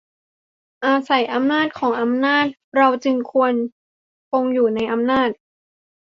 [0.85, 2.45] อาศัยอำนาจของอำนาจ
[2.77, 3.53] เราจึงควร
[4.29, 5.29] คงอยู่ในอำนาจ